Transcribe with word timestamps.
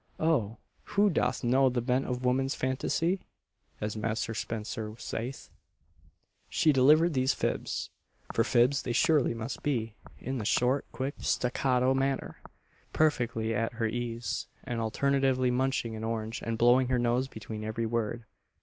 ("Oh! 0.19 0.57
who 0.95 1.11
doth 1.11 1.43
know 1.43 1.69
the 1.69 1.79
bent 1.79 2.07
of 2.07 2.25
woman's 2.25 2.55
phantasy?" 2.55 3.21
as 3.79 3.95
Master 3.95 4.33
Spenser 4.33 4.95
saith.) 4.97 5.51
She 6.49 6.73
delivered 6.73 7.13
these 7.13 7.35
fibs 7.35 7.91
for 8.33 8.43
fibs 8.43 8.81
they 8.81 8.93
surely 8.93 9.35
must 9.35 9.61
be 9.61 9.93
in 10.17 10.39
the 10.39 10.43
short, 10.43 10.91
quick, 10.91 11.13
staccato 11.19 11.93
manner, 11.93 12.41
perfectly 12.93 13.53
at 13.53 13.73
her 13.73 13.85
ease, 13.85 14.47
and 14.63 14.81
alternately 14.81 15.51
munching 15.51 15.95
an 15.95 16.03
orange 16.03 16.41
and 16.41 16.57
blowing 16.57 16.87
her 16.87 16.97
nose 16.97 17.27
between 17.27 17.63
every 17.63 17.85
word. 17.85 18.25